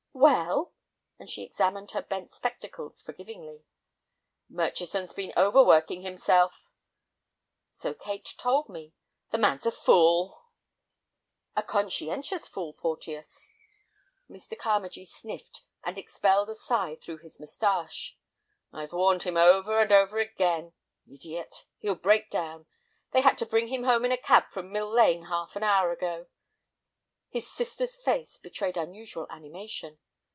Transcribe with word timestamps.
"Well?" 0.13 0.73
and 1.17 1.27
she 1.29 1.41
examined 1.41 1.91
her 1.91 2.01
bent 2.03 2.31
spectacles 2.31 3.01
forgivingly. 3.01 3.63
"Murchison's 4.49 5.13
been 5.13 5.33
overworking 5.35 6.01
himself." 6.01 6.69
"So 7.71 7.93
Kate 7.95 8.35
told 8.37 8.69
me." 8.69 8.93
"The 9.31 9.39
man's 9.39 9.65
a 9.65 9.71
fool." 9.71 10.49
"A 11.55 11.63
conscientious 11.63 12.47
fool, 12.47 12.73
Porteus." 12.73 13.51
Mr. 14.29 14.55
Carmagee 14.57 15.07
sniffed, 15.07 15.63
and 15.83 15.97
expelled 15.97 16.49
a 16.49 16.55
sigh 16.55 16.97
through 16.97 17.19
his 17.19 17.39
mustache. 17.39 18.15
"I've 18.71 18.93
warned 18.93 19.23
him 19.23 19.37
over 19.37 19.79
and 19.79 19.91
over 19.91 20.19
again. 20.19 20.73
Idiot! 21.11 21.65
He'll 21.79 21.95
break 21.95 22.29
down. 22.29 22.67
They 23.11 23.21
had 23.21 23.39
to 23.39 23.45
bring 23.47 23.69
him 23.69 23.85
home 23.85 24.05
in 24.05 24.11
a 24.11 24.17
cab 24.17 24.49
from 24.51 24.71
Mill 24.71 24.89
Lane 24.93 25.23
half 25.23 25.55
an 25.55 25.63
hour 25.63 25.91
ago." 25.91 26.27
His 27.29 27.49
sister's 27.51 27.95
face 27.95 28.37
betrayed 28.37 28.75
unusual 28.77 29.25
animation. 29.29 29.97